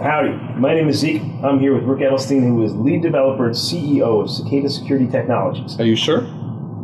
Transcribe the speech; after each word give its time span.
Howdy, 0.00 0.32
my 0.58 0.74
name 0.74 0.88
is 0.88 0.98
Zeke. 0.98 1.22
I'm 1.44 1.60
here 1.60 1.72
with 1.72 1.84
Ryk 1.84 2.00
Edelstein, 2.00 2.42
who 2.42 2.64
is 2.64 2.74
lead 2.74 3.02
developer 3.02 3.46
and 3.46 3.54
CEO 3.54 4.22
of 4.22 4.28
Cicada 4.28 4.68
Security 4.68 5.06
Technologies. 5.06 5.78
Are 5.78 5.84
you 5.84 5.94
sure? 5.94 6.26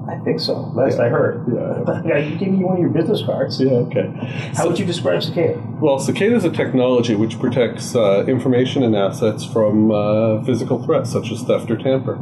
I 0.09 0.17
think 0.25 0.39
so. 0.39 0.55
Last 0.75 0.97
Yeah. 0.99 1.05
I 1.07 1.09
heard. 1.09 1.45
Yeah. 1.53 2.03
Yeah, 2.05 2.19
you 2.29 2.37
gave 2.37 2.53
me 2.53 2.65
one 2.65 2.75
of 2.77 2.81
your 2.81 2.91
business 2.91 3.23
cards. 3.25 3.61
Yeah, 3.61 3.71
okay. 3.73 4.11
How 4.55 4.69
would 4.69 4.79
you 4.79 4.85
describe 4.87 5.23
Cicada? 5.25 5.61
Well, 5.81 5.99
Cicada 5.99 6.37
is 6.37 6.45
a 6.45 6.51
technology 6.51 7.17
which 7.17 7.39
protects 7.41 7.97
uh, 7.97 8.25
information 8.29 8.85
and 8.85 8.95
assets 8.95 9.45
from 9.45 9.91
uh, 9.91 10.45
physical 10.45 10.81
threats 10.83 11.11
such 11.11 11.33
as 11.33 11.43
theft 11.43 11.69
or 11.69 11.77
tamper. 11.77 12.17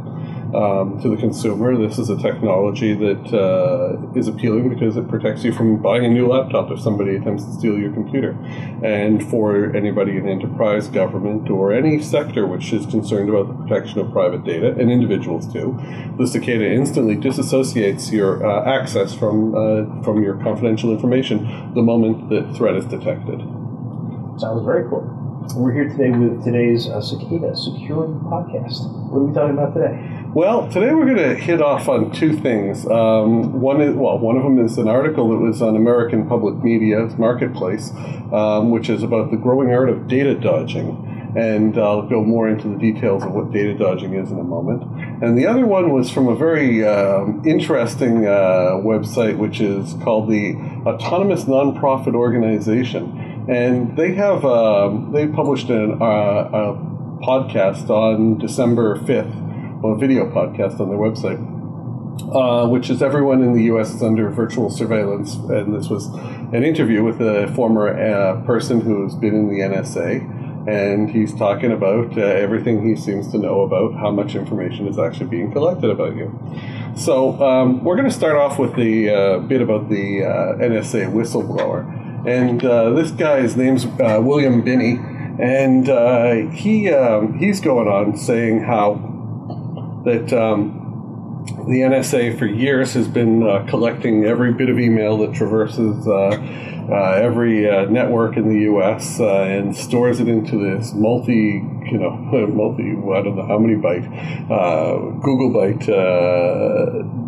Um, 0.53 0.99
to 1.01 1.09
the 1.09 1.17
consumer, 1.17 1.77
this 1.77 1.99
is 1.99 2.09
a 2.09 2.17
technology 2.17 2.95
that 2.95 3.33
uh, 3.33 4.17
is 4.17 4.27
appealing 4.27 4.69
because 4.69 4.97
it 4.97 5.07
protects 5.07 5.43
you 5.43 5.53
from 5.53 5.79
buying 5.79 6.05
a 6.05 6.09
new 6.09 6.27
laptop 6.27 6.71
if 6.71 6.79
somebody 6.79 7.15
attempts 7.17 7.45
to 7.45 7.51
steal 7.53 7.77
your 7.77 7.93
computer. 7.93 8.31
And 8.83 9.23
for 9.29 9.75
anybody 9.75 10.17
in 10.17 10.27
enterprise, 10.27 10.87
government, 10.87 11.51
or 11.51 11.71
any 11.71 12.01
sector 12.01 12.47
which 12.47 12.73
is 12.73 12.87
concerned 12.87 13.29
about 13.29 13.47
the 13.47 13.53
protection 13.53 13.99
of 13.99 14.11
private 14.11 14.43
data, 14.43 14.69
and 14.69 14.91
individuals 14.91 15.51
too, 15.53 15.77
the 16.17 16.25
Cicada 16.25 16.65
instantly 16.65 17.15
disassociates 17.15 18.11
your 18.11 18.43
uh, 18.43 18.65
access 18.65 19.13
from, 19.13 19.53
uh, 19.53 20.01
from 20.03 20.23
your 20.23 20.35
confidential 20.41 20.91
information 20.91 21.73
the 21.75 21.83
moment 21.83 22.29
that 22.29 22.55
threat 22.55 22.75
is 22.75 22.85
detected. 22.85 23.39
Sounds 24.39 24.65
very 24.65 24.89
cool. 24.89 25.18
We're 25.39 25.71
here 25.71 25.87
today 25.87 26.11
with 26.11 26.43
today's 26.43 26.87
uh, 26.87 27.01
Cicada 27.01 27.55
Security 27.55 28.13
Podcast. 28.13 28.91
What 29.09 29.19
are 29.19 29.23
we 29.23 29.33
talking 29.33 29.57
about 29.57 29.73
today? 29.73 30.21
Well, 30.33 30.69
today 30.69 30.93
we're 30.93 31.05
going 31.05 31.17
to 31.17 31.35
hit 31.35 31.61
off 31.61 31.87
on 31.87 32.11
two 32.11 32.33
things. 32.33 32.85
Um, 32.85 33.61
one 33.61 33.81
is 33.81 33.95
well, 33.95 34.19
one 34.19 34.35
of 34.35 34.43
them 34.43 34.63
is 34.63 34.77
an 34.77 34.89
article 34.89 35.29
that 35.29 35.37
was 35.37 35.61
on 35.61 35.77
American 35.77 36.27
Public 36.27 36.61
Media's 36.63 37.17
Marketplace, 37.17 37.91
um, 38.33 38.69
which 38.69 38.89
is 38.89 39.01
about 39.01 39.31
the 39.31 39.37
growing 39.37 39.71
art 39.71 39.89
of 39.89 40.07
data 40.07 40.35
dodging, 40.35 41.33
and 41.35 41.77
I'll 41.77 42.07
go 42.07 42.21
more 42.23 42.47
into 42.49 42.67
the 42.67 42.77
details 42.77 43.23
of 43.23 43.31
what 43.31 43.51
data 43.51 43.73
dodging 43.75 44.15
is 44.15 44.31
in 44.31 44.39
a 44.39 44.43
moment. 44.43 44.83
And 45.23 45.37
the 45.37 45.47
other 45.47 45.65
one 45.65 45.91
was 45.91 46.11
from 46.11 46.27
a 46.27 46.35
very 46.35 46.85
um, 46.85 47.41
interesting 47.45 48.27
uh, 48.27 48.77
website, 48.83 49.37
which 49.37 49.61
is 49.61 49.93
called 50.03 50.29
the 50.29 50.55
Autonomous 50.85 51.45
Nonprofit 51.45 52.13
Organization, 52.13 53.18
and 53.49 53.97
they 53.97 54.13
have 54.13 54.45
um, 54.45 55.11
they 55.11 55.27
published 55.27 55.69
an, 55.69 56.01
uh, 56.01 56.05
a 56.05 56.73
podcast 57.21 57.89
on 57.89 58.37
December 58.37 58.95
fifth 59.05 59.33
well, 59.81 59.93
a 59.93 59.97
video 59.97 60.29
podcast 60.29 60.79
on 60.81 60.89
their 60.89 60.97
website, 60.97 61.39
uh, 62.35 62.67
which 62.67 62.89
is 62.89 63.01
everyone 63.01 63.41
in 63.41 63.53
the 63.53 63.63
U.S. 63.63 63.93
is 63.93 64.03
under 64.03 64.29
virtual 64.29 64.69
surveillance. 64.69 65.35
And 65.35 65.73
this 65.73 65.89
was 65.89 66.07
an 66.53 66.65
interview 66.65 67.01
with 67.03 67.21
a 67.21 67.51
former 67.55 67.87
uh, 67.87 68.41
person 68.41 68.81
who's 68.81 69.15
been 69.15 69.33
in 69.35 69.47
the 69.47 69.59
NSA, 69.61 70.67
and 70.67 71.09
he's 71.09 71.33
talking 71.33 71.71
about 71.71 72.17
uh, 72.17 72.21
everything 72.21 72.85
he 72.85 72.97
seems 72.97 73.31
to 73.31 73.37
know 73.37 73.61
about 73.61 73.93
how 73.93 74.11
much 74.11 74.35
information 74.35 74.85
is 74.85 74.99
actually 74.99 75.27
being 75.27 75.51
collected 75.53 75.89
about 75.89 76.15
you. 76.17 76.37
So 76.97 77.41
um, 77.41 77.81
we're 77.83 77.95
going 77.95 78.09
to 78.09 78.13
start 78.15 78.35
off 78.35 78.59
with 78.59 78.75
the 78.75 79.09
uh, 79.09 79.39
bit 79.39 79.61
about 79.61 79.89
the 79.89 80.25
uh, 80.25 80.57
NSA 80.57 81.09
whistleblower, 81.13 82.08
and 82.25 82.63
uh, 82.63 82.91
this 82.91 83.11
guy's 83.11 83.55
name's 83.55 83.85
uh, 83.85 84.19
William 84.21 84.61
Binney, 84.61 84.99
and 85.39 85.89
uh, 85.89 86.51
he 86.51 86.89
um, 86.89 87.37
he's 87.37 87.61
going 87.61 87.87
on 87.87 88.17
saying 88.17 88.63
how 88.63 90.01
that 90.05 90.33
um, 90.33 91.45
the 91.67 91.81
NSA 91.81 92.37
for 92.37 92.45
years 92.45 92.93
has 92.93 93.07
been 93.07 93.43
uh, 93.43 93.65
collecting 93.69 94.25
every 94.25 94.53
bit 94.53 94.69
of 94.69 94.79
email 94.79 95.17
that 95.19 95.33
traverses 95.33 96.07
uh, 96.07 96.29
uh, 96.91 97.11
every 97.21 97.61
network 97.89 98.35
in 98.35 98.49
the 98.49 98.61
U.S. 98.61 99.19
And 99.19 99.75
stores 99.75 100.19
it 100.19 100.27
into 100.27 100.57
this 100.57 100.93
multi, 100.93 101.63
you 101.91 101.97
know, 101.97 102.09
multi, 102.47 102.91
I 102.91 103.23
don't 103.23 103.35
know 103.35 103.45
how 103.47 103.59
many 103.59 103.75
byte, 103.75 105.21
Google 105.21 105.51
byte 105.51 105.85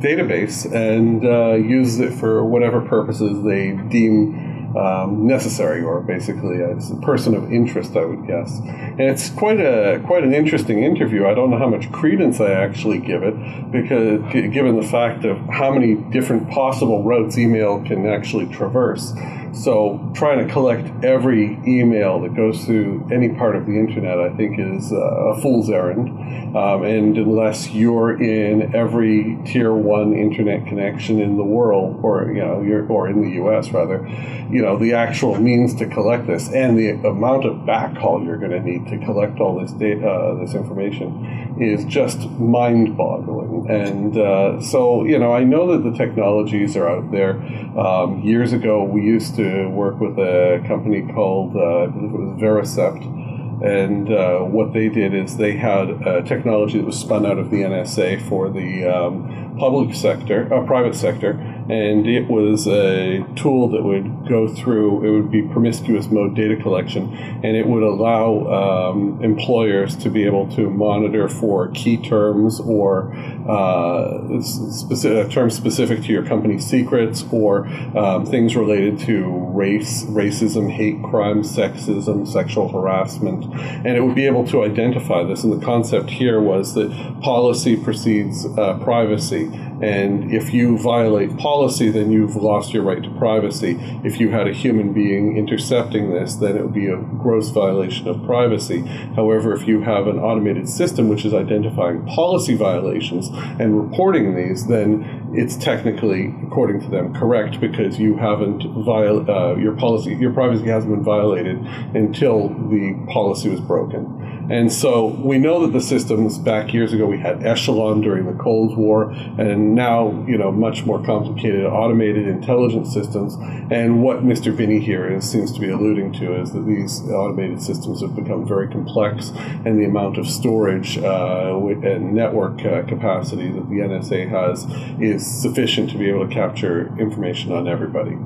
database, 0.02 0.66
and 0.74 1.24
uses 1.70 2.00
it 2.00 2.14
for 2.14 2.44
whatever 2.44 2.82
purposes 2.82 3.44
they 3.44 3.78
deem 3.90 4.51
um, 4.76 5.28
necessary, 5.28 5.82
or 5.82 6.02
basically 6.02 6.62
as 6.62 6.92
a 6.92 6.96
person 6.98 7.36
of 7.36 7.52
interest, 7.52 7.96
I 7.96 8.06
would 8.06 8.28
guess. 8.28 8.60
And 8.60 9.02
it's 9.02 9.30
quite 9.30 9.60
a 9.60 10.02
quite 10.06 10.24
an 10.24 10.34
interesting 10.34 10.84
interview. 10.84 11.26
I 11.26 11.34
don't 11.34 11.50
know 11.50 11.58
how 11.58 11.70
much 11.70 11.92
credence 11.92 12.40
I 12.40 12.52
actually 12.52 13.00
give 13.00 13.24
it, 13.24 13.36
because 13.72 14.22
given 14.32 14.80
the 14.80 14.88
fact 14.88 15.26
of 15.26 15.38
how 15.50 15.72
many 15.72 15.96
different 16.12 16.50
possible 16.50 17.04
routes 17.04 17.38
email 17.38 17.84
can 17.84 18.06
actually 18.06 18.48
traverse. 18.48 19.14
So 19.54 20.12
trying 20.16 20.46
to 20.46 20.52
collect 20.52 21.04
every 21.04 21.60
email 21.68 22.22
that 22.22 22.36
goes 22.36 22.64
through 22.64 23.10
any 23.12 23.30
part 23.30 23.58
of 23.58 23.66
the 23.66 23.74
internet, 23.74 24.18
I 24.18 24.30
think, 24.36 24.58
is 24.58 24.94
uh, 24.94 24.96
a 24.96 25.42
fool's 25.42 25.70
errand. 25.70 26.56
Um, 26.56 26.84
and 26.84 27.18
unless 27.18 27.70
you're 27.70 28.22
in 28.22 28.74
every 28.76 29.38
tier 29.46 29.74
one 29.74 30.14
internet 30.14 30.68
connection 30.68 31.20
in 31.20 31.36
the 31.38 31.44
world, 31.44 32.00
or 32.02 32.32
you 32.32 32.40
know, 32.40 32.62
you're, 32.62 32.88
or 32.88 33.10
in 33.10 33.22
the 33.22 33.32
U.S. 33.36 33.72
rather, 33.72 34.08
you 34.50 34.61
know, 34.62 34.78
the 34.78 34.94
actual 34.94 35.40
means 35.40 35.76
to 35.76 35.88
collect 35.88 36.28
this 36.28 36.50
and 36.50 36.78
the 36.78 36.92
amount 37.08 37.46
of 37.46 37.58
backhaul 37.58 38.26
you're 38.26 38.38
going 38.38 38.52
to 38.52 38.62
need 38.62 38.88
to 38.88 38.98
collect 39.06 39.40
all 39.40 39.60
this 39.60 39.72
data, 39.74 40.08
uh, 40.08 40.44
this 40.44 40.54
information, 40.54 41.58
is 41.60 41.86
just 41.86 42.30
mind-boggling. 42.32 43.70
And 43.70 44.18
uh, 44.18 44.62
so, 44.62 45.04
you 45.06 45.20
know, 45.20 45.34
I 45.34 45.44
know 45.44 45.72
that 45.72 45.90
the 45.90 45.96
technologies 45.98 46.76
are 46.76 46.90
out 46.90 47.12
there. 47.12 47.38
Um, 47.78 48.22
years 48.22 48.54
ago, 48.54 48.84
we 48.84 49.02
used 49.02 49.36
to 49.36 49.68
work 49.68 50.00
with 50.00 50.18
a 50.18 50.64
company 50.68 51.02
called, 51.14 51.56
uh, 51.56 51.84
I 51.84 51.88
believe 51.88 52.14
it 52.14 52.20
was 52.20 52.42
Vericept 52.42 53.22
and 53.62 54.12
uh, 54.12 54.40
what 54.40 54.74
they 54.74 54.90
did 54.90 55.14
is 55.14 55.38
they 55.38 55.56
had 55.56 55.90
a 55.90 56.24
technology 56.24 56.80
that 56.80 56.86
was 56.86 57.00
spun 57.00 57.28
out 57.28 57.38
of 57.38 57.52
the 57.52 57.58
NSA 57.58 58.28
for 58.28 58.50
the 58.50 58.86
um, 58.86 59.56
public 59.60 59.94
sector, 59.94 60.52
uh, 60.52 60.66
private 60.66 60.96
sector, 60.96 61.34
and 61.72 62.06
it 62.06 62.28
was 62.28 62.68
a 62.68 63.26
tool 63.38 63.70
that 63.70 63.82
would 63.82 64.28
go 64.28 64.54
through. 64.54 65.06
It 65.06 65.12
would 65.12 65.32
be 65.32 65.42
promiscuous 65.42 66.08
mode 66.08 66.36
data 66.36 66.58
collection, 66.58 67.14
and 67.14 67.56
it 67.56 67.66
would 67.66 67.84
allow 67.84 68.92
um, 68.92 69.24
employers 69.24 69.96
to 69.98 70.10
be 70.10 70.26
able 70.26 70.54
to 70.56 70.70
monitor 70.70 71.30
for 71.30 71.70
key 71.70 71.96
terms 71.96 72.60
or 72.60 73.14
uh, 73.48 74.42
specific 74.42 75.32
terms 75.32 75.56
specific 75.56 76.04
to 76.04 76.12
your 76.12 76.26
company's 76.26 76.66
secrets 76.66 77.24
or 77.32 77.68
um, 77.98 78.26
things 78.26 78.54
related 78.54 79.00
to 79.00 79.26
race, 79.54 80.04
racism, 80.06 80.70
hate 80.70 81.02
crime, 81.04 81.42
sexism, 81.42 82.28
sexual 82.28 82.68
harassment, 82.68 83.46
and 83.54 83.96
it 83.96 84.02
would 84.02 84.16
be 84.16 84.26
able 84.26 84.46
to 84.46 84.64
identify 84.66 85.24
this. 85.24 85.46
And 85.46 85.54
the 85.54 85.66
concept 85.66 86.10
here 86.10 86.42
was 86.42 86.74
that 86.74 86.92
policy 87.22 87.78
precedes 87.78 88.46
uh, 88.46 88.78
privacy. 88.84 89.50
And 89.82 90.32
if 90.32 90.54
you 90.54 90.78
violate 90.78 91.38
policy, 91.38 91.90
then 91.90 92.12
you've 92.12 92.36
lost 92.36 92.74
your 92.74 92.84
right 92.84 93.02
to 93.02 93.10
privacy. 93.12 93.78
If 94.04 94.20
you 94.20 94.30
had 94.30 94.48
a 94.48 94.54
human 94.54 94.94
being 94.94 95.38
intercepting 95.38 96.12
this, 96.12 96.36
then 96.36 96.56
it 96.56 96.62
would 96.62 96.74
be 96.74 96.88
a 96.88 96.98
gross 96.98 97.50
violation 97.50 98.08
of 98.08 98.24
privacy. 98.26 98.82
However, 99.16 99.54
if 99.54 99.68
you 99.68 99.82
have 99.82 100.08
an 100.08 100.20
automated 100.20 100.70
system 100.70 101.10
which 101.10 101.26
is 101.26 101.34
identifying 101.34 102.06
policy 102.06 102.56
violations 102.56 103.30
and 103.60 103.82
reporting 103.82 104.36
these, 104.36 104.68
then 104.68 105.32
it's 105.34 105.56
technically, 105.56 106.34
according 106.46 106.82
to 106.82 106.90
them, 106.90 107.14
correct 107.14 107.60
because 107.60 107.98
you 108.00 108.18
haven't 108.18 108.64
viol- 108.86 109.30
uh, 109.30 109.56
your 109.56 109.74
policy, 109.74 110.16
your 110.16 110.34
privacy 110.34 110.66
hasn't 110.68 110.94
been 110.94 111.04
violated 111.04 111.58
until 111.96 112.50
the 112.50 112.94
policy 113.12 113.50
was 113.50 113.62
broken. 113.62 114.21
And 114.52 114.72
so 114.72 115.06
we 115.06 115.38
know 115.38 115.66
that 115.66 115.72
the 115.72 115.80
systems 115.80 116.38
back 116.38 116.74
years 116.74 116.92
ago 116.92 117.06
we 117.06 117.18
had 117.18 117.42
Echelon 117.42 118.02
during 118.02 118.26
the 118.26 118.34
Cold 118.44 118.76
War, 118.76 119.10
and 119.38 119.74
now 119.76 120.26
you 120.28 120.38
know 120.38 120.52
much 120.52 120.86
more 120.86 121.02
complicated 121.02 121.66
automated 121.66 122.28
intelligence 122.28 122.94
systems. 122.94 123.36
And 123.72 124.04
what 124.04 124.26
Mr. 124.26 124.56
Binney 124.56 124.82
here 124.82 125.10
is 125.10 125.24
seems 125.32 125.54
to 125.54 125.60
be 125.62 125.70
alluding 125.70 126.12
to 126.20 126.42
is 126.42 126.52
that 126.52 126.66
these 126.66 127.02
automated 127.10 127.62
systems 127.62 128.02
have 128.02 128.14
become 128.14 128.46
very 128.46 128.68
complex, 128.68 129.30
and 129.64 129.80
the 129.80 129.86
amount 129.86 130.18
of 130.18 130.28
storage 130.28 130.98
uh, 130.98 131.58
and 131.84 132.14
network 132.14 132.66
uh, 132.66 132.84
capacity 132.84 133.50
that 133.54 133.70
the 133.70 133.78
NSA 133.78 134.28
has 134.28 134.66
is 135.02 135.26
sufficient 135.26 135.90
to 135.92 135.98
be 135.98 136.10
able 136.10 136.28
to 136.28 136.34
capture 136.34 136.94
information 137.00 137.54
on 137.54 137.70
everybody 137.70 138.18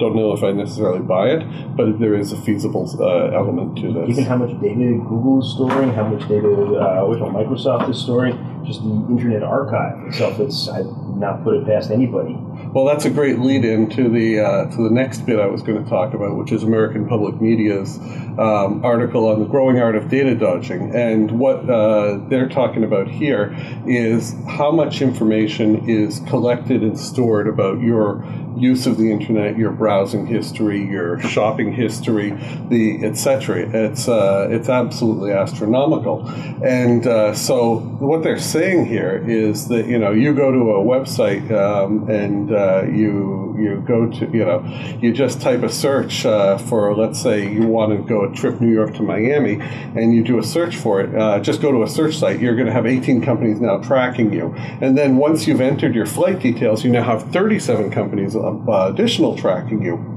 don't 0.00 0.16
know 0.16 0.32
if 0.32 0.42
I 0.42 0.50
necessarily 0.52 1.00
buy 1.00 1.28
it, 1.28 1.76
but 1.76 2.00
there 2.00 2.14
is 2.14 2.32
a 2.32 2.36
feasible 2.36 2.88
uh, 2.98 3.36
element 3.36 3.76
to 3.78 3.92
this. 3.92 4.08
Even 4.10 4.24
how 4.24 4.36
much 4.36 4.58
data 4.60 4.98
Google 5.08 5.40
is 5.42 5.52
storing, 5.52 5.92
how 5.92 6.08
much 6.08 6.26
data 6.28 6.48
uh, 6.48 7.06
which 7.06 7.20
Microsoft 7.20 7.90
is 7.90 8.00
storing, 8.00 8.34
just 8.66 8.82
the 8.82 8.90
Internet 8.90 9.42
Archive 9.42 10.06
itself. 10.08 10.40
It's 10.40 10.68
I 10.68 10.80
would 10.80 11.16
not 11.18 11.44
put 11.44 11.54
it 11.54 11.66
past 11.66 11.90
anybody 11.90 12.34
Well, 12.72 12.84
that's 12.84 13.04
a 13.04 13.10
great 13.10 13.40
lead 13.40 13.64
in 13.64 13.90
to 13.90 14.08
the 14.08 14.38
uh, 14.38 14.64
to 14.66 14.82
the 14.84 14.94
next 14.94 15.26
bit 15.26 15.40
I 15.40 15.46
was 15.46 15.60
going 15.60 15.82
to 15.82 15.90
talk 15.90 16.14
about, 16.14 16.36
which 16.36 16.52
is 16.52 16.62
American 16.62 17.08
Public 17.08 17.40
Media's 17.40 17.98
um, 18.38 18.84
article 18.84 19.26
on 19.26 19.40
the 19.40 19.46
growing 19.46 19.80
art 19.80 19.96
of 19.96 20.08
data 20.08 20.36
dodging. 20.36 20.94
And 20.94 21.32
what 21.32 21.68
uh, 21.68 22.18
they're 22.28 22.48
talking 22.48 22.84
about 22.84 23.08
here 23.08 23.56
is 23.88 24.36
how 24.46 24.70
much 24.70 25.02
information 25.02 25.88
is 25.88 26.20
collected 26.28 26.82
and 26.82 26.96
stored 26.98 27.48
about 27.48 27.80
your 27.80 28.24
use 28.56 28.86
of 28.86 28.98
the 28.98 29.10
internet, 29.10 29.56
your 29.56 29.72
browsing 29.72 30.26
history, 30.26 30.84
your 30.84 31.18
shopping 31.20 31.72
history, 31.72 32.30
the 32.68 33.04
etc. 33.04 33.68
It's 33.68 34.08
uh, 34.08 34.48
it's 34.50 34.68
absolutely 34.68 35.32
astronomical, 35.32 36.28
and 36.62 37.06
uh, 37.06 37.34
so 37.34 37.78
what 37.78 38.22
they're 38.22 38.38
saying 38.38 38.86
here 38.86 39.24
is 39.26 39.68
that 39.68 39.86
you 39.86 39.98
know 39.98 40.12
you 40.12 40.34
go 40.34 40.52
to 40.52 40.70
a 40.72 40.84
website 40.84 41.50
um, 41.50 42.08
and 42.08 42.52
uh, 42.60 42.82
you 42.84 43.56
you 43.58 43.82
go 43.86 44.08
to 44.10 44.30
you 44.32 44.44
know 44.44 44.60
you 45.00 45.12
just 45.12 45.40
type 45.40 45.62
a 45.62 45.68
search 45.68 46.26
uh, 46.26 46.58
for 46.58 46.94
let's 46.94 47.20
say 47.20 47.50
you 47.50 47.66
want 47.66 47.92
to 47.92 47.98
go 48.06 48.24
a 48.24 48.34
trip 48.34 48.60
New 48.60 48.72
York 48.72 48.94
to 48.94 49.02
Miami, 49.02 49.58
and 49.60 50.14
you 50.14 50.22
do 50.22 50.38
a 50.38 50.42
search 50.42 50.76
for 50.76 51.00
it. 51.00 51.14
Uh, 51.14 51.40
just 51.40 51.60
go 51.62 51.72
to 51.72 51.82
a 51.82 51.88
search 51.88 52.16
site. 52.16 52.40
You're 52.40 52.54
going 52.54 52.66
to 52.66 52.72
have 52.72 52.86
18 52.86 53.22
companies 53.22 53.60
now 53.60 53.78
tracking 53.78 54.32
you, 54.32 54.54
and 54.80 54.96
then 54.96 55.16
once 55.16 55.46
you've 55.46 55.60
entered 55.60 55.94
your 55.94 56.06
flight 56.06 56.40
details, 56.40 56.84
you 56.84 56.90
now 56.90 57.04
have 57.04 57.30
37 57.32 57.90
companies 57.90 58.36
uh, 58.36 58.90
additional 58.92 59.36
tracking 59.36 59.82
you 59.82 60.09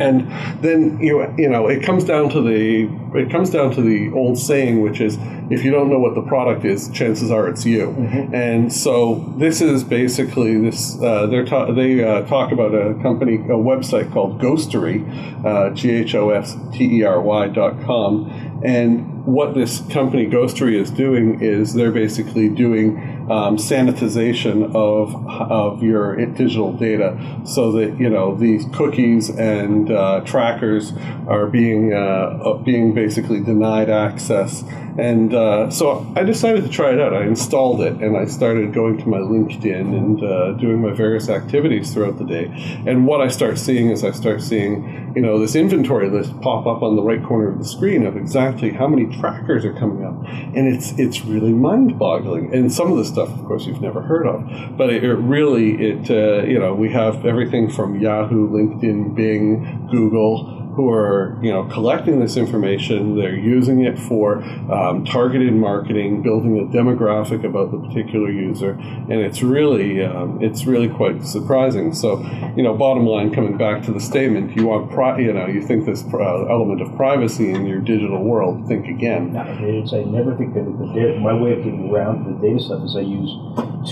and 0.00 0.28
then 0.62 0.98
you 0.98 1.22
you 1.38 1.48
know 1.48 1.68
it 1.68 1.82
comes 1.82 2.04
down 2.04 2.28
to 2.28 2.40
the 2.40 2.88
it 3.18 3.30
comes 3.30 3.50
down 3.50 3.70
to 3.70 3.80
the 3.80 4.10
old 4.12 4.38
saying 4.38 4.80
which 4.80 5.00
is 5.00 5.16
if 5.50 5.62
you 5.62 5.70
don't 5.70 5.88
know 5.88 5.98
what 5.98 6.14
the 6.14 6.22
product 6.22 6.64
is 6.64 6.88
chances 6.90 7.30
are 7.30 7.48
it's 7.48 7.64
you 7.64 7.88
mm-hmm. 7.88 8.34
and 8.34 8.72
so 8.72 9.32
this 9.38 9.60
is 9.60 9.84
basically 9.84 10.58
this 10.58 11.00
uh, 11.00 11.26
they 11.26 11.44
ta- 11.44 11.70
they 11.72 12.02
uh, 12.02 12.22
talk 12.22 12.50
about 12.50 12.74
a 12.74 12.94
company 13.02 13.36
a 13.36 13.56
website 13.56 14.12
called 14.12 14.40
ghostery 14.40 15.04
uh, 15.44 15.70
g-h-o-s-t-e-r-y 15.74 17.48
dot 17.48 17.80
com 17.84 18.60
and 18.64 19.14
what 19.26 19.54
this 19.54 19.80
company 19.90 20.26
Ghostery 20.26 20.74
is 20.74 20.90
doing 20.90 21.40
is 21.40 21.74
they're 21.74 21.92
basically 21.92 22.48
doing 22.48 23.13
um, 23.30 23.56
sanitization 23.56 24.74
of 24.74 25.14
of 25.28 25.82
your 25.82 26.16
digital 26.26 26.72
data, 26.72 27.18
so 27.44 27.72
that 27.72 27.98
you 27.98 28.10
know 28.10 28.34
these 28.36 28.64
cookies 28.72 29.30
and 29.30 29.90
uh, 29.90 30.20
trackers 30.24 30.92
are 31.28 31.46
being 31.46 31.92
uh, 31.92 32.54
being 32.64 32.94
basically 32.94 33.40
denied 33.40 33.90
access 33.90 34.64
and 34.98 35.34
uh, 35.34 35.70
so 35.70 36.06
I 36.14 36.22
decided 36.22 36.62
to 36.62 36.70
try 36.70 36.92
it 36.92 37.00
out. 37.00 37.14
I 37.14 37.24
installed 37.24 37.80
it 37.80 37.94
and 37.94 38.16
I 38.16 38.26
started 38.26 38.72
going 38.72 38.98
to 38.98 39.08
my 39.08 39.18
LinkedIn 39.18 39.80
and 39.80 40.22
uh, 40.22 40.52
doing 40.52 40.80
my 40.80 40.92
various 40.92 41.28
activities 41.28 41.92
throughout 41.92 42.18
the 42.18 42.24
day. 42.24 42.44
And 42.86 43.06
what 43.06 43.20
I 43.20 43.28
start 43.28 43.58
seeing 43.58 43.90
is 43.90 44.04
I 44.04 44.12
start 44.12 44.40
seeing, 44.40 45.03
you 45.14 45.22
know, 45.22 45.38
this 45.38 45.54
inventory 45.54 46.10
list 46.10 46.38
pop 46.40 46.66
up 46.66 46.82
on 46.82 46.96
the 46.96 47.02
right 47.02 47.22
corner 47.22 47.48
of 47.48 47.58
the 47.58 47.64
screen 47.64 48.04
of 48.04 48.16
exactly 48.16 48.70
how 48.70 48.88
many 48.88 49.06
trackers 49.18 49.64
are 49.64 49.72
coming 49.72 50.04
up, 50.04 50.14
and 50.26 50.66
it's 50.66 50.92
it's 50.98 51.24
really 51.24 51.52
mind-boggling. 51.52 52.52
And 52.54 52.72
some 52.72 52.90
of 52.90 52.98
the 52.98 53.04
stuff, 53.04 53.28
of 53.28 53.44
course, 53.44 53.66
you've 53.66 53.80
never 53.80 54.02
heard 54.02 54.26
of, 54.26 54.76
but 54.76 54.90
it, 54.90 55.04
it 55.04 55.14
really 55.14 55.74
it 55.80 56.10
uh, 56.10 56.44
you 56.44 56.58
know 56.58 56.74
we 56.74 56.90
have 56.92 57.24
everything 57.24 57.70
from 57.70 58.00
Yahoo, 58.00 58.48
LinkedIn, 58.50 59.14
Bing, 59.14 59.88
Google 59.90 60.63
who 60.74 60.90
are 60.90 61.38
you 61.42 61.52
know 61.52 61.64
collecting 61.64 62.20
this 62.20 62.36
information. 62.36 63.16
They're 63.16 63.34
using 63.34 63.84
it 63.84 63.98
for 63.98 64.42
um, 64.72 65.04
targeted 65.04 65.54
marketing, 65.54 66.22
building 66.22 66.58
a 66.58 66.64
demographic 66.64 67.44
about 67.44 67.70
the 67.70 67.78
particular 67.78 68.30
user, 68.30 68.72
and 68.72 69.12
it's 69.12 69.42
really 69.42 70.04
um, 70.04 70.42
it's 70.42 70.66
really 70.66 70.88
quite 70.88 71.24
surprising. 71.24 71.94
So, 71.94 72.20
you 72.56 72.62
know, 72.62 72.74
bottom 72.74 73.06
line, 73.06 73.32
coming 73.32 73.56
back 73.56 73.82
to 73.84 73.92
the 73.92 74.00
statement, 74.00 74.56
you 74.56 74.66
want 74.66 74.90
pri- 74.90 75.20
you 75.20 75.32
know 75.32 75.46
you 75.46 75.62
think 75.62 75.86
this 75.86 76.04
uh, 76.12 76.46
element 76.46 76.82
of 76.82 76.94
privacy 76.96 77.50
in 77.50 77.66
your 77.66 77.80
digital 77.80 78.22
world. 78.22 78.66
Think 78.66 78.86
again. 78.86 79.32
No, 79.32 79.40
I 79.40 80.04
never 80.04 80.36
think 80.36 80.54
that 80.54 80.64
the 80.64 80.92
data, 80.94 81.18
my 81.20 81.34
way 81.34 81.52
of 81.52 81.58
getting 81.58 81.90
around 81.90 82.24
the 82.24 82.46
data 82.46 82.62
stuff 82.62 82.82
is 82.84 82.96
I 82.96 83.00
use 83.00 83.30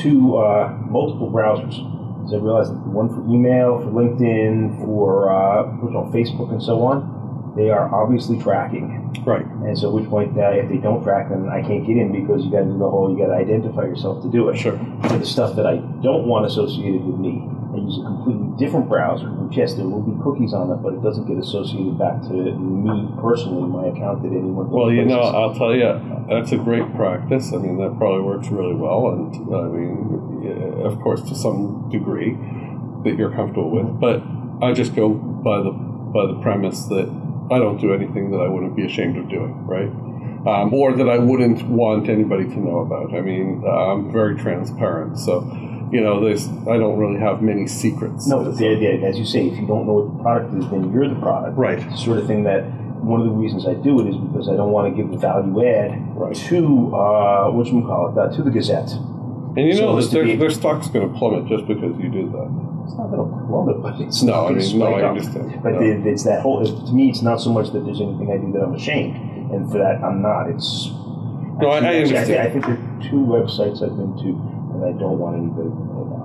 two 0.02 0.36
uh, 0.36 0.76
multiple 0.88 1.30
browsers 1.30 2.01
because 2.22 2.34
I 2.34 2.44
realized 2.44 2.70
that 2.70 2.82
the 2.84 2.90
one 2.90 3.08
for 3.08 3.20
email, 3.26 3.82
for 3.82 3.90
LinkedIn, 3.90 4.78
for 4.84 5.30
uh, 5.30 5.66
on 5.98 6.12
Facebook, 6.12 6.50
and 6.50 6.62
so 6.62 6.82
on, 6.82 7.52
they 7.56 7.70
are 7.70 7.92
obviously 7.92 8.38
tracking. 8.38 9.12
Right. 9.26 9.44
And 9.44 9.76
so, 9.76 9.88
at 9.88 9.94
which 9.94 10.08
point, 10.08 10.38
uh, 10.38 10.50
if 10.50 10.68
they 10.70 10.78
don't 10.78 11.02
track 11.02 11.28
them, 11.28 11.50
I 11.50 11.60
can't 11.60 11.86
get 11.86 11.96
in 11.96 12.12
because 12.12 12.44
you 12.44 12.50
got 12.50 12.60
to 12.60 12.70
do 12.70 12.78
the 12.78 12.88
whole, 12.88 13.10
you 13.10 13.18
got 13.18 13.34
to 13.34 13.38
identify 13.38 13.82
yourself 13.82 14.22
to 14.22 14.30
do 14.30 14.48
it. 14.48 14.56
Sure. 14.56 14.78
For 15.08 15.18
the 15.18 15.26
stuff 15.26 15.56
that 15.56 15.66
I 15.66 15.76
don't 16.00 16.26
want 16.26 16.46
associated 16.46 17.04
with 17.04 17.18
me, 17.18 17.44
I 17.72 17.76
use 17.76 17.98
a 17.98 18.04
completely 18.04 18.52
different 18.58 18.88
browser, 18.88 19.32
which 19.32 19.56
yes, 19.56 19.74
there 19.74 19.88
will 19.88 20.04
be 20.04 20.12
cookies 20.22 20.52
on 20.52 20.68
it, 20.70 20.84
but 20.84 20.92
it 20.92 21.02
doesn't 21.02 21.24
get 21.24 21.38
associated 21.38 21.96
back 21.98 22.20
to 22.28 22.32
me 22.32 23.08
personally, 23.16 23.64
my 23.64 23.88
account 23.88 24.22
that 24.22 24.28
anyone. 24.28 24.68
Well, 24.68 24.92
you 24.92 25.04
know, 25.06 25.20
I'll 25.20 25.54
tell 25.54 25.74
you, 25.74 25.88
that's 26.28 26.52
a 26.52 26.58
great 26.58 26.84
practice. 26.94 27.52
I 27.52 27.56
mean, 27.56 27.78
that 27.78 27.96
probably 27.96 28.20
works 28.20 28.48
really 28.48 28.74
well, 28.74 29.08
and 29.16 29.32
I 29.56 29.72
mean, 29.72 30.84
of 30.84 31.00
course, 31.00 31.22
to 31.22 31.34
some 31.34 31.88
degree 31.90 32.36
that 33.04 33.16
you're 33.16 33.32
comfortable 33.32 33.70
with. 33.70 33.98
But 33.98 34.22
I 34.60 34.72
just 34.72 34.94
go 34.94 35.08
by 35.08 35.62
the 35.62 35.72
by 35.72 36.26
the 36.26 36.38
premise 36.42 36.84
that 36.92 37.08
I 37.50 37.58
don't 37.58 37.80
do 37.80 37.94
anything 37.94 38.30
that 38.32 38.38
I 38.38 38.48
wouldn't 38.48 38.76
be 38.76 38.84
ashamed 38.84 39.16
of 39.16 39.28
doing, 39.28 39.66
right? 39.66 39.88
Um, 40.44 40.74
or 40.74 40.92
that 40.92 41.08
I 41.08 41.18
wouldn't 41.18 41.62
want 41.68 42.08
anybody 42.08 42.44
to 42.44 42.58
know 42.60 42.80
about. 42.80 43.14
I 43.14 43.20
mean, 43.20 43.64
I'm 43.64 44.12
very 44.12 44.36
transparent, 44.36 45.18
so 45.18 45.40
you 45.92 46.00
know, 46.00 46.24
there's 46.24 46.48
I 46.48 46.78
don't 46.78 46.98
really 46.98 47.20
have 47.20 47.42
many 47.42 47.66
secrets. 47.66 48.26
No, 48.26 48.42
but 48.42 48.54
as 48.54 49.18
you 49.18 49.26
say, 49.26 49.46
if 49.46 49.58
you 49.60 49.66
don't 49.66 49.86
know 49.86 50.00
what 50.00 50.16
the 50.16 50.22
product 50.22 50.54
is, 50.54 50.70
then 50.70 50.90
you're 50.90 51.06
the 51.06 51.20
product. 51.20 51.56
Right. 51.56 51.78
The 51.78 51.96
sort 51.96 52.16
of 52.16 52.26
thing 52.26 52.44
that 52.44 52.64
one 53.04 53.20
of 53.20 53.26
the 53.26 53.32
reasons 53.32 53.66
I 53.66 53.74
do 53.74 54.00
it 54.00 54.08
is 54.08 54.16
because 54.16 54.48
I 54.48 54.56
don't 54.56 54.72
want 54.72 54.88
to 54.88 54.96
give 54.96 55.12
the 55.12 55.18
value 55.18 55.52
add 55.68 55.92
right. 56.16 56.34
to 56.48 56.96
uh, 56.96 57.50
what 57.50 57.66
you 57.66 57.82
call 57.82 58.08
it, 58.08 58.16
uh, 58.16 58.34
to 58.34 58.42
the 58.42 58.50
Gazette. 58.50 58.90
And 59.52 59.68
you 59.68 59.74
know, 59.74 60.00
so 60.00 60.08
their, 60.08 60.36
their 60.36 60.50
stock's 60.50 60.88
going 60.88 61.12
to 61.12 61.18
plummet 61.18 61.46
just 61.46 61.68
because 61.68 61.92
you 62.00 62.08
do 62.08 62.24
that. 62.32 62.48
It's 62.88 62.96
not 62.96 63.12
going 63.12 63.20
to 63.20 63.46
plummet, 63.52 63.82
but 63.82 64.00
it's 64.00 64.22
no. 64.22 64.48
I 64.48 64.52
mean, 64.52 64.78
no, 64.78 64.94
I 64.94 65.04
understand. 65.04 65.62
But 65.62 65.76
no. 65.76 65.80
it's 65.82 66.24
that 66.24 66.40
whole. 66.40 66.64
to 66.64 66.92
me, 66.92 67.10
it's 67.10 67.20
not 67.20 67.36
so 67.36 67.52
much 67.52 67.70
that 67.76 67.84
there's 67.84 68.00
anything 68.00 68.32
I 68.32 68.40
do 68.40 68.50
that 68.56 68.64
I'm 68.64 68.74
ashamed, 68.74 69.52
and 69.52 69.70
for 69.70 69.76
that 69.76 70.00
I'm 70.00 70.22
not. 70.22 70.48
It's 70.48 70.88
no, 71.60 71.68
I, 71.68 71.84
I 71.84 71.96
understand. 72.00 72.32
I, 72.32 72.44
I 72.44 72.50
think 72.50 72.64
there 72.64 72.80
are 72.80 73.02
two 73.02 73.20
websites 73.28 73.84
I've 73.84 73.92
been 73.92 74.16
to 74.24 74.52
and 74.82 74.94
I 74.94 74.98
don't 74.98 75.18
want 75.18 75.36
anybody 75.36 75.68
to 75.68 75.84
know 75.86 76.02
about. 76.02 76.22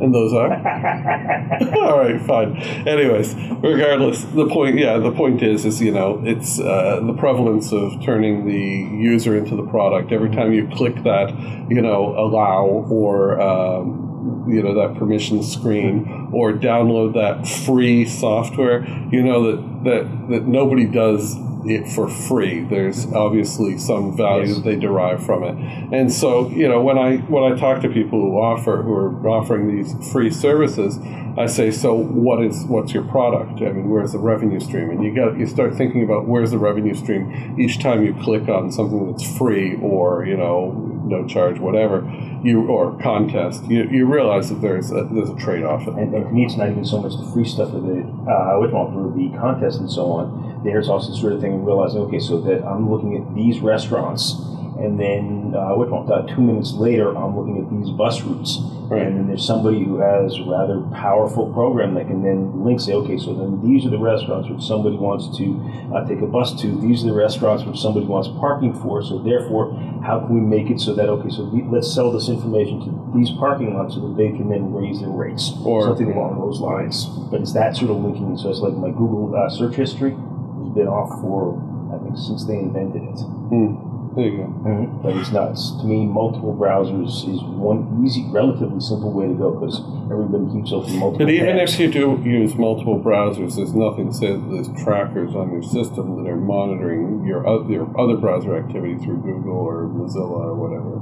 And 0.00 0.14
those 0.14 0.32
are? 0.32 0.50
All 1.76 1.98
right, 1.98 2.20
fine. 2.22 2.56
Anyways, 2.88 3.34
regardless, 3.62 4.24
the 4.24 4.48
point, 4.48 4.78
yeah, 4.78 4.96
the 4.96 5.12
point 5.12 5.42
is, 5.42 5.66
is 5.66 5.82
you 5.82 5.92
know, 5.92 6.22
it's 6.24 6.58
uh, 6.58 7.00
the 7.04 7.12
prevalence 7.12 7.70
of 7.70 8.02
turning 8.02 8.46
the 8.46 8.54
user 8.54 9.36
into 9.36 9.56
the 9.56 9.66
product. 9.66 10.10
Every 10.10 10.30
time 10.30 10.54
you 10.54 10.68
click 10.74 10.94
that, 11.04 11.28
you 11.68 11.82
know, 11.82 12.14
allow 12.18 12.64
or 12.64 13.40
um, 13.42 14.46
you 14.48 14.62
know 14.62 14.74
that 14.74 14.98
permission 14.98 15.42
screen 15.42 16.30
or 16.32 16.52
download 16.54 17.12
that 17.14 17.46
free 17.46 18.06
software, 18.06 18.86
you 19.12 19.22
know 19.22 19.50
that 19.50 19.84
that 19.84 20.28
that 20.30 20.46
nobody 20.46 20.86
does 20.86 21.36
it 21.64 21.88
for 21.88 22.08
free. 22.08 22.60
There's 22.60 23.12
obviously 23.12 23.78
some 23.78 24.16
value 24.16 24.46
yes. 24.46 24.56
that 24.56 24.64
they 24.64 24.76
derive 24.76 25.24
from 25.24 25.44
it. 25.44 25.56
And 25.94 26.12
so, 26.12 26.48
you 26.48 26.68
know, 26.68 26.80
when 26.80 26.98
I 26.98 27.18
when 27.18 27.52
I 27.52 27.56
talk 27.56 27.82
to 27.82 27.88
people 27.88 28.20
who 28.20 28.38
offer 28.38 28.82
who 28.82 28.94
are 28.94 29.28
offering 29.28 29.74
these 29.76 29.94
free 30.12 30.30
services, 30.30 30.98
I 31.38 31.46
say, 31.46 31.70
so 31.70 31.94
what 31.94 32.42
is 32.42 32.64
what's 32.64 32.92
your 32.92 33.04
product? 33.04 33.60
I 33.62 33.72
mean, 33.72 33.88
where's 33.88 34.12
the 34.12 34.18
revenue 34.18 34.60
stream? 34.60 34.90
And 34.90 35.02
you 35.04 35.14
got 35.14 35.38
you 35.38 35.46
start 35.46 35.74
thinking 35.74 36.02
about 36.02 36.26
where's 36.26 36.50
the 36.50 36.58
revenue 36.58 36.94
stream 36.94 37.58
each 37.58 37.80
time 37.80 38.04
you 38.04 38.14
click 38.22 38.48
on 38.48 38.72
something 38.72 39.10
that's 39.10 39.38
free 39.38 39.76
or 39.76 40.24
you 40.26 40.36
know 40.36 40.89
no 41.10 41.26
charge, 41.26 41.58
whatever 41.58 42.00
you 42.42 42.66
or 42.68 42.96
contest. 43.02 43.64
You, 43.64 43.84
you 43.90 44.06
realize 44.06 44.48
that 44.48 44.62
there's 44.62 44.90
a, 44.90 45.06
there's 45.10 45.28
a 45.28 45.36
trade 45.36 45.64
off. 45.64 45.86
And, 45.86 46.14
and 46.14 46.24
to 46.24 46.30
me, 46.30 46.46
it's 46.46 46.56
not 46.56 46.70
even 46.70 46.84
so 46.84 47.00
much 47.02 47.12
the 47.18 47.30
free 47.32 47.44
stuff 47.44 47.74
of 47.74 47.82
the 47.82 48.00
uh, 48.30 48.90
through 48.92 49.14
the 49.16 49.36
contest 49.36 49.80
and 49.80 49.90
so 49.90 50.10
on. 50.12 50.62
There's 50.64 50.88
also 50.88 51.10
the 51.10 51.18
sort 51.18 51.32
of 51.34 51.40
thing 51.40 51.54
of 51.54 51.64
realizing, 51.64 52.00
okay, 52.02 52.20
so 52.20 52.40
that 52.42 52.64
I'm 52.64 52.90
looking 52.90 53.16
at 53.16 53.34
these 53.34 53.60
restaurants 53.60 54.36
and 54.80 54.98
then 54.98 55.52
uh, 55.54 55.76
which 55.76 55.90
one? 55.90 56.10
Uh, 56.10 56.24
two 56.24 56.40
minutes 56.40 56.72
later, 56.72 57.12
I'm 57.12 57.36
looking 57.36 57.60
at 57.60 57.68
these 57.68 57.92
bus 57.92 58.22
routes, 58.22 58.56
right. 58.88 59.04
and 59.04 59.16
then 59.16 59.26
there's 59.28 59.44
somebody 59.44 59.84
who 59.84 60.00
has 60.00 60.40
a 60.40 60.44
rather 60.48 60.80
powerful 60.96 61.52
program 61.52 61.94
that 61.94 62.08
can 62.08 62.24
then 62.24 62.64
link, 62.64 62.80
say, 62.80 62.94
okay, 62.94 63.18
so 63.18 63.36
then 63.36 63.60
these 63.60 63.84
are 63.84 63.90
the 63.90 64.00
restaurants 64.00 64.48
which 64.48 64.64
somebody 64.64 64.96
wants 64.96 65.28
to 65.36 65.60
uh, 65.92 66.08
take 66.08 66.24
a 66.24 66.26
bus 66.26 66.56
to. 66.64 66.80
These 66.80 67.04
are 67.04 67.12
the 67.12 67.18
restaurants 67.20 67.64
which 67.64 67.76
somebody 67.76 68.06
wants 68.06 68.32
parking 68.40 68.72
for. 68.72 69.04
So 69.04 69.20
therefore, 69.20 69.76
how 70.00 70.24
can 70.24 70.32
we 70.32 70.40
make 70.40 70.72
it 70.72 70.80
so 70.80 70.94
that 70.96 71.12
okay, 71.20 71.28
so 71.28 71.44
let's 71.68 71.92
sell 71.92 72.10
this 72.10 72.32
information 72.32 72.80
to 72.80 72.90
these 73.12 73.30
parking 73.36 73.76
lots 73.76 73.94
so 73.94 74.08
that 74.08 74.16
they 74.16 74.32
can 74.32 74.48
then 74.48 74.72
raise 74.72 75.00
their 75.00 75.12
rates 75.12 75.52
or 75.60 75.84
something 75.84 76.08
along 76.08 76.40
those 76.40 76.56
lines. 76.60 77.04
But 77.28 77.44
it's 77.44 77.52
that 77.52 77.76
sort 77.76 77.90
of 77.90 78.00
linking. 78.00 78.38
So 78.38 78.48
it's 78.48 78.64
like 78.64 78.72
my 78.74 78.88
Google 78.90 79.36
uh, 79.36 79.50
search 79.52 79.76
history 79.76 80.16
has 80.16 80.70
been 80.72 80.88
off 80.88 81.20
for 81.20 81.60
I 81.92 81.98
think 81.98 82.16
since 82.16 82.46
they 82.46 82.56
invented 82.56 83.02
it. 83.02 83.20
Hmm. 83.50 83.89
There 84.16 84.26
you 84.26 84.38
go. 84.38 84.44
Mm-hmm. 84.44 85.02
But 85.02 85.16
it's 85.16 85.30
nuts. 85.30 85.70
To 85.78 85.84
me, 85.86 86.04
multiple 86.04 86.56
browsers 86.56 87.22
is 87.30 87.38
one 87.46 88.02
easy, 88.04 88.26
relatively 88.30 88.80
simple 88.80 89.12
way 89.12 89.28
to 89.28 89.34
go 89.34 89.54
because 89.54 89.78
everybody 90.10 90.50
keeps 90.50 90.72
open 90.72 90.98
multiple. 90.98 91.26
But 91.26 91.30
even 91.30 91.56
tabs. 91.56 91.74
if 91.74 91.80
you 91.80 91.90
do 91.92 92.18
use 92.24 92.56
multiple 92.56 92.98
browsers, 92.98 93.54
there's 93.54 93.74
nothing 93.74 94.10
says 94.12 94.42
there's 94.50 94.68
trackers 94.82 95.36
on 95.36 95.52
your 95.52 95.62
system 95.62 96.18
that 96.18 96.28
are 96.28 96.36
monitoring 96.36 97.24
your 97.24 97.46
other, 97.46 97.70
your 97.70 97.86
other 97.94 98.16
browser 98.16 98.58
activity 98.58 98.98
through 98.98 99.22
Google 99.22 99.54
or 99.54 99.86
Mozilla 99.86 100.50
or 100.50 100.54
whatever, 100.58 100.98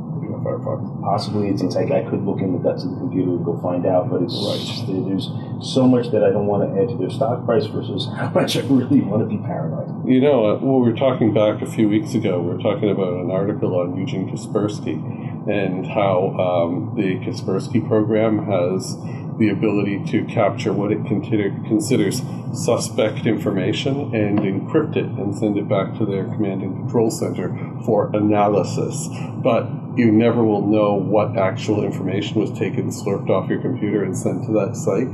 possibly 1.03 1.49
it's, 1.49 1.61
it's 1.63 1.75
like 1.75 1.91
I 1.91 2.03
could 2.09 2.25
look 2.25 2.41
in 2.41 2.53
the 2.53 2.59
guts 2.59 2.85
of 2.85 2.91
the 2.91 2.97
computer 2.97 3.31
and 3.33 3.45
go 3.45 3.59
find 3.61 3.85
out, 3.85 4.09
but 4.11 4.23
it's 4.23 4.33
just, 4.33 4.87
there- 4.87 5.03
there's 5.05 5.29
so 5.61 5.87
much 5.87 6.11
that 6.13 6.23
I 6.25 6.31
don't 6.31 6.47
want 6.47 6.63
to 6.65 6.81
add 6.81 6.89
to 6.89 6.97
their 6.97 7.11
stock 7.11 7.45
price 7.45 7.67
versus 7.67 8.07
how 8.17 8.31
much 8.35 8.57
I 8.57 8.61
really 8.61 9.01
want 9.01 9.21
to 9.23 9.27
be 9.29 9.39
paranoid. 9.43 10.09
You 10.09 10.21
know, 10.21 10.47
uh, 10.47 10.57
we 10.57 10.91
were 10.91 10.97
talking 10.97 11.35
back 11.35 11.61
a 11.61 11.67
few 11.67 11.89
weeks 11.89 12.15
ago. 12.15 12.41
We 12.41 12.55
were 12.55 12.63
talking 12.63 12.89
about 12.91 13.13
an 13.15 13.31
article 13.31 13.75
on 13.79 13.97
Eugene 13.97 14.31
Kaspersky 14.31 14.97
and 15.51 15.87
how 15.87 16.35
um, 16.39 16.95
the 16.97 17.19
Kaspersky 17.27 17.87
program 17.87 18.47
has 18.47 18.97
the 19.39 19.51
ability 19.51 20.03
to 20.05 20.25
capture 20.25 20.73
what 20.73 20.91
it 20.91 21.05
consider, 21.07 21.51
considers 21.69 22.23
suspect 22.53 23.25
information 23.27 24.13
and 24.15 24.41
encrypt 24.41 24.97
it 24.97 25.05
and 25.05 25.37
send 25.37 25.57
it 25.57 25.69
back 25.69 25.97
to 25.97 26.05
their 26.05 26.25
command 26.25 26.63
and 26.63 26.75
control 26.75 27.11
center 27.11 27.49
for 27.85 28.11
analysis. 28.17 29.09
But 29.37 29.65
you 29.99 30.13
never 30.13 30.45
will 30.45 30.65
know 30.65 30.95
what 30.95 31.37
actual 31.37 31.83
information 31.83 32.41
was 32.41 32.57
taken, 32.57 32.89
slurped 32.91 33.29
off 33.29 33.51
your 33.51 33.61
computer, 33.61 34.05
and 34.05 34.17
sent 34.17 34.47
to 34.47 34.53
that 34.53 34.77
site. 34.77 35.09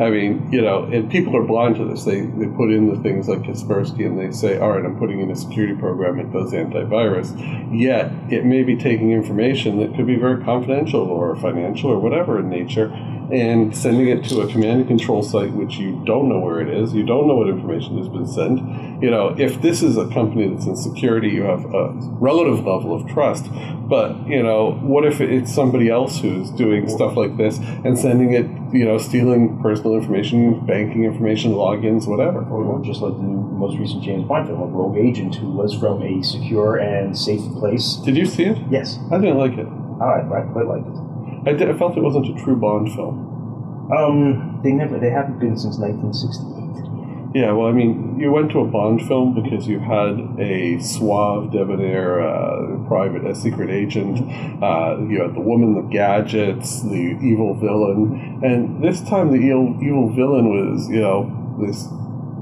I 0.00 0.10
mean, 0.10 0.52
you 0.52 0.60
know, 0.60 0.84
and 0.84 1.10
people 1.10 1.36
are 1.36 1.42
blind 1.42 1.76
to 1.76 1.84
this. 1.84 2.04
They, 2.04 2.20
they 2.20 2.46
put 2.46 2.70
in 2.70 2.88
the 2.94 3.02
things 3.02 3.28
like 3.28 3.40
Kaspersky 3.40 4.06
and 4.06 4.18
they 4.18 4.30
say, 4.30 4.58
all 4.58 4.70
right, 4.70 4.84
I'm 4.84 4.98
putting 4.98 5.20
in 5.20 5.30
a 5.30 5.36
security 5.36 5.74
program 5.74 6.18
that 6.18 6.32
does 6.32 6.52
antivirus. 6.52 7.34
Yet, 7.76 8.12
it 8.32 8.44
may 8.44 8.62
be 8.62 8.76
taking 8.76 9.10
information 9.10 9.78
that 9.78 9.96
could 9.96 10.06
be 10.06 10.16
very 10.16 10.42
confidential 10.44 11.00
or 11.00 11.34
financial 11.36 11.90
or 11.90 11.98
whatever 11.98 12.38
in 12.38 12.48
nature 12.48 12.92
and 13.30 13.76
sending 13.76 14.08
it 14.08 14.24
to 14.24 14.40
a 14.40 14.48
command 14.48 14.80
and 14.80 14.88
control 14.88 15.22
site 15.22 15.52
which 15.52 15.76
you 15.76 16.02
don't 16.06 16.28
know 16.28 16.38
where 16.38 16.60
it 16.60 16.68
is, 16.68 16.94
you 16.94 17.04
don't 17.04 17.28
know 17.28 17.34
what 17.34 17.48
information 17.48 17.98
has 17.98 18.08
been 18.08 18.26
sent. 18.26 19.02
You 19.02 19.10
know, 19.10 19.34
if 19.38 19.60
this 19.60 19.82
is 19.82 19.96
a 19.96 20.08
company 20.08 20.48
that's 20.48 20.66
in 20.66 20.76
security, 20.76 21.28
you 21.28 21.42
have 21.42 21.64
a 21.74 21.92
relative 22.18 22.64
level 22.64 22.94
of 22.94 23.06
trust. 23.08 23.46
But, 23.88 24.26
you 24.26 24.42
know, 24.42 24.72
what 24.82 25.04
if 25.04 25.20
it's 25.20 25.54
somebody 25.54 25.90
else 25.90 26.20
who's 26.20 26.50
doing 26.52 26.88
stuff 26.88 27.16
like 27.16 27.36
this 27.36 27.58
and 27.58 27.98
sending 27.98 28.32
it, 28.32 28.46
you 28.72 28.84
know, 28.84 28.98
stealing 28.98 29.60
personal 29.62 29.87
information, 29.94 30.64
banking 30.66 31.04
information, 31.04 31.52
logins, 31.52 32.06
whatever? 32.06 32.42
Or 32.44 32.82
just 32.84 33.00
like 33.00 33.12
the 33.12 33.22
most 33.22 33.78
recent 33.78 34.02
James 34.02 34.26
Bond 34.26 34.48
film, 34.48 34.60
a 34.60 34.66
rogue 34.66 34.96
agent 34.96 35.36
who 35.36 35.50
was 35.50 35.74
from 35.74 36.02
a 36.02 36.22
secure 36.22 36.76
and 36.76 37.16
safe 37.16 37.42
place. 37.58 37.96
Did 38.04 38.16
you 38.16 38.26
see 38.26 38.44
it? 38.44 38.58
Yes, 38.70 38.98
I 39.10 39.18
didn't 39.18 39.38
like 39.38 39.58
it. 39.58 39.66
I, 40.00 40.22
I 40.22 40.42
quite 40.52 40.66
liked 40.66 40.86
it. 40.86 41.48
I, 41.48 41.52
did, 41.52 41.70
I 41.70 41.78
felt 41.78 41.96
it 41.96 42.02
wasn't 42.02 42.38
a 42.38 42.42
true 42.42 42.56
Bond 42.56 42.92
film. 42.94 43.90
Um, 43.96 44.60
they 44.62 44.72
never, 44.72 44.98
they 44.98 45.10
haven't 45.10 45.38
been 45.38 45.56
since 45.56 45.78
1968. 45.78 46.97
Yeah, 47.34 47.52
well, 47.52 47.68
I 47.68 47.72
mean, 47.72 48.18
you 48.18 48.32
went 48.32 48.50
to 48.52 48.60
a 48.60 48.64
Bond 48.64 49.06
film 49.06 49.34
because 49.34 49.66
you 49.68 49.80
had 49.80 50.40
a 50.40 50.80
suave, 50.80 51.52
debonair, 51.52 52.26
uh, 52.26 52.78
private, 52.86 53.26
a 53.26 53.34
secret 53.34 53.68
agent. 53.68 54.18
Uh, 54.62 54.96
you 55.06 55.20
had 55.20 55.34
the 55.34 55.40
woman, 55.40 55.74
the 55.74 55.82
gadgets, 55.82 56.82
the 56.82 57.18
evil 57.20 57.54
villain, 57.54 58.40
and 58.42 58.82
this 58.82 59.02
time 59.02 59.30
the 59.30 59.36
evil, 59.38 59.76
evil 59.82 60.08
villain 60.08 60.48
was, 60.48 60.88
you 60.88 61.02
know, 61.02 61.56
this 61.60 61.88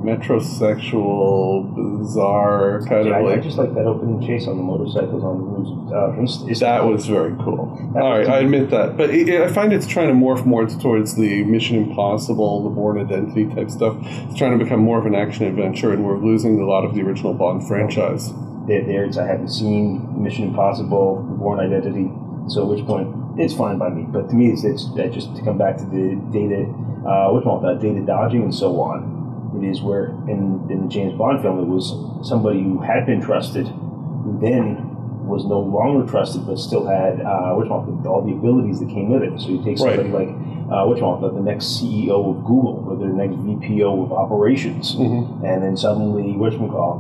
metrosexual, 0.07 1.75
bizarre 1.75 2.81
kind 2.89 3.09
Yeah, 3.09 3.19
of 3.19 3.27
I, 3.27 3.33
I 3.35 3.37
just 3.41 3.59
like 3.59 3.75
that 3.75 3.87
opening 3.87 4.27
chase 4.27 4.47
on 4.47 4.57
the 4.57 4.63
motorcycles 4.63 5.23
on 5.25 5.39
the 5.39 5.45
roofs. 5.45 5.71
Uh, 5.93 6.61
That 6.61 6.85
was 6.85 7.07
very 7.07 7.35
cool. 7.37 7.93
All 7.97 8.13
I 8.13 8.39
admit 8.41 8.71
that, 8.71 8.97
but 8.97 9.11
it, 9.11 9.29
I 9.41 9.53
find 9.53 9.73
it's 9.73 9.87
trying 9.87 10.09
to 10.09 10.15
morph 10.15 10.45
more 10.45 10.67
towards 10.67 11.17
the 11.17 11.45
Mission 11.45 11.77
Impossible, 11.77 12.65
the 12.65 12.71
Bourne 12.71 12.99
Identity 12.99 13.47
type 13.55 13.71
stuff. 13.71 13.97
It's 14.01 14.37
trying 14.39 14.59
to 14.59 14.63
become 14.65 14.81
more 14.81 14.99
of 14.99 15.07
an 15.07 15.15
action 15.15 15.45
adventure, 15.47 15.93
and 15.93 16.05
we're 16.05 16.19
losing 16.19 16.61
a 16.61 16.65
lot 16.67 16.85
of 16.85 16.95
the 16.95 17.03
original 17.03 17.35
Bond 17.35 17.67
franchise. 17.67 18.33
there, 18.67 18.85
there's 18.85 19.19
I 19.19 19.27
haven't 19.27 19.51
seen 19.51 20.23
Mission 20.23 20.45
Impossible, 20.49 21.23
The 21.29 21.37
Bourne 21.37 21.61
Identity. 21.61 22.11
So 22.49 22.63
at 22.63 22.69
which 22.69 22.87
point 22.87 23.09
it's 23.41 23.55
fine 23.55 23.79
by 23.79 23.89
me. 23.91 24.07
But 24.09 24.29
to 24.31 24.35
me, 24.37 24.53
it's, 24.53 24.63
it's 24.65 24.85
just 25.15 25.35
to 25.37 25.43
come 25.43 25.59
back 25.59 25.77
to 25.79 25.85
the 25.85 26.15
data, 26.33 26.63
uh, 27.07 27.41
call 27.43 27.61
that 27.63 27.81
data 27.81 28.01
dodging 28.07 28.43
and 28.43 28.55
so 28.55 28.81
on. 28.81 29.16
It 29.57 29.65
is 29.65 29.81
where 29.83 30.07
in 30.29 30.67
in 30.71 30.83
the 30.83 30.89
James 30.89 31.17
Bond 31.17 31.41
film 31.43 31.59
it 31.61 31.67
was 31.67 31.95
somebody 32.29 32.63
who 32.63 32.79
had 32.79 33.07
been 33.07 33.21
trusted, 33.21 33.67
who 33.69 34.39
then 34.41 34.93
was 35.27 35.45
no 35.45 35.59
longer 35.61 36.07
trusted, 36.09 36.47
but 36.47 36.59
still 36.59 36.87
had 36.87 37.21
uh, 37.21 37.53
what 37.55 37.69
all 37.69 38.23
the 38.23 38.33
abilities 38.33 38.79
that 38.81 38.89
came 38.89 39.11
with 39.11 39.23
it. 39.23 39.41
So 39.41 39.49
you 39.49 39.59
take 39.65 39.79
Right. 39.81 39.97
somebody 39.99 40.11
like 40.11 40.29
uh, 40.71 40.85
what 40.87 41.21
the, 41.21 41.31
the 41.31 41.41
next 41.41 41.81
CEO 41.81 42.31
of 42.37 42.45
Google 42.45 42.85
or 42.89 42.97
the 42.97 43.07
next 43.07 43.35
VPO 43.37 44.05
of 44.05 44.13
operations, 44.13 44.95
Mhm. 44.97 45.43
and 45.45 45.63
then 45.63 45.77
suddenly 45.77 46.37
what 46.37 46.55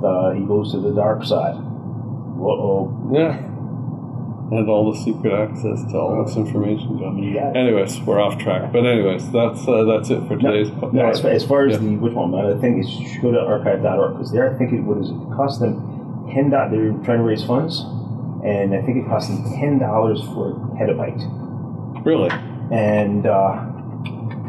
uh, 0.04 0.30
he 0.32 0.42
goes 0.44 0.72
to 0.72 0.78
the 0.80 0.92
dark 0.92 1.24
side. 1.24 1.54
Whoa. 2.36 2.90
Yeah. 3.12 3.38
And 4.48 4.68
all 4.68 4.92
the 4.92 4.98
secret 5.00 5.32
access 5.32 5.82
to 5.90 5.98
all 5.98 6.24
this 6.24 6.36
information. 6.36 6.98
Yeah. 7.20 7.50
Anyways, 7.52 8.00
we're 8.02 8.20
off 8.20 8.38
track. 8.38 8.70
But 8.72 8.86
anyways, 8.86 9.32
that's 9.32 9.66
uh, 9.66 9.82
that's 9.84 10.10
it 10.10 10.20
for 10.28 10.36
today's. 10.36 10.70
po- 10.70 10.90
No, 10.90 11.06
as, 11.08 11.20
far- 11.20 11.32
as 11.32 11.44
far 11.44 11.66
as 11.66 11.72
Yeah. 11.72 11.78
the 11.78 11.96
which 11.96 12.12
one, 12.12 12.32
I 12.32 12.56
think 12.60 12.78
is 12.84 12.88
you 12.94 13.08
should 13.08 13.22
go 13.22 13.32
to 13.32 13.40
archive.org 13.40 14.12
because 14.14 14.30
there 14.30 14.48
I 14.54 14.56
think 14.56 14.72
it 14.72 14.82
what 14.82 14.98
is 14.98 15.10
it 15.10 15.16
cost 15.34 15.58
them 15.58 16.30
ten 16.32 16.50
dollars. 16.50 16.70
They're 16.70 16.92
trying 17.04 17.18
to 17.18 17.24
raise 17.24 17.42
funds, 17.42 17.80
and 18.44 18.72
I 18.72 18.82
think 18.82 18.98
it 19.04 19.08
cost 19.08 19.28
them 19.28 19.42
ten 19.58 19.78
dollars 19.80 20.22
for 20.22 20.50
a 20.50 20.54
petabyte. 20.78 22.04
Really? 22.06 22.30
And 22.70 23.26
uh, 23.26 23.66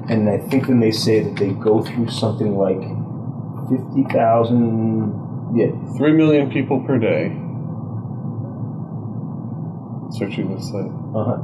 and 0.10 0.30
I 0.30 0.38
think 0.38 0.68
then 0.68 0.80
they 0.80 0.92
say 0.92 1.22
that 1.24 1.38
they 1.38 1.54
go 1.54 1.82
through 1.82 2.10
something 2.12 2.56
like 2.56 2.82
fifty 3.68 4.04
thousand. 4.14 5.26
Yeah, 5.56 5.72
Three 5.98 6.12
million 6.12 6.52
people 6.52 6.82
per 6.86 7.00
day 7.00 7.30
searching 10.12 10.54
this 10.56 10.70
site. 10.70 10.86
Uh-huh. 10.86 11.38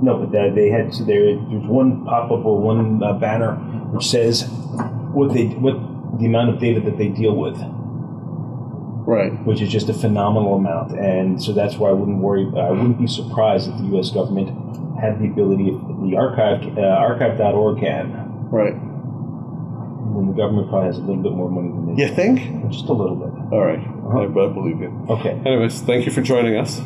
No, 0.00 0.18
but 0.18 0.30
that 0.32 0.54
they 0.54 0.68
had 0.70 0.94
so 0.94 1.04
there. 1.04 1.24
There's 1.24 1.66
one 1.66 2.04
pop 2.04 2.30
up 2.30 2.44
or 2.44 2.60
one 2.60 3.02
uh, 3.02 3.14
banner 3.14 3.54
which 3.92 4.06
says 4.06 4.46
what 5.12 5.32
they 5.34 5.46
what 5.46 5.74
the 6.20 6.26
amount 6.26 6.50
of 6.50 6.60
data 6.60 6.80
that 6.82 6.96
they 6.98 7.08
deal 7.08 7.34
with, 7.34 7.56
Right. 9.06 9.32
which 9.46 9.60
is 9.60 9.70
just 9.70 9.88
a 9.88 9.94
phenomenal 9.94 10.54
amount, 10.54 10.92
and 10.98 11.42
so 11.42 11.52
that's 11.52 11.76
why 11.76 11.88
I 11.88 11.92
wouldn't 11.92 12.18
worry. 12.18 12.44
I 12.56 12.70
wouldn't 12.70 12.98
be 12.98 13.06
surprised 13.06 13.68
if 13.70 13.76
the 13.78 13.84
U.S. 13.96 14.10
government 14.10 14.50
had 15.00 15.18
the 15.18 15.26
ability, 15.26 15.68
if 15.68 15.80
the 16.10 16.16
archive 16.16 16.76
uh, 16.76 16.80
archive.org 16.82 17.80
can, 17.80 18.12
Right. 18.50 18.74
then 20.14 20.26
the 20.28 20.34
government 20.36 20.68
probably 20.68 20.88
has 20.88 20.98
a 20.98 21.00
little 21.00 21.22
bit 21.22 21.32
more 21.32 21.50
money 21.50 21.68
than 21.70 21.96
they. 21.96 22.02
You 22.02 22.08
think? 22.14 22.70
just 22.70 22.88
a 22.88 22.92
little 22.92 23.16
bit. 23.16 23.32
All 23.52 23.64
right. 23.64 23.78
Uh-huh. 23.80 24.18
I, 24.20 24.24
I 24.24 24.52
believe 24.52 24.80
you. 24.80 25.06
Okay, 25.08 25.30
Anyways, 25.46 25.80
thank 25.82 26.04
you 26.06 26.12
for 26.12 26.20
joining 26.20 26.56
us. 26.56 26.80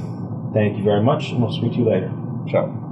Thank 0.53 0.77
you 0.77 0.85
very 0.85 1.03
much, 1.03 1.31
and 1.31 1.43
we'll 1.43 1.53
speak 1.53 1.73
to 1.73 1.79
you 1.79 1.85
later. 1.85 2.13
Ciao. 2.49 2.92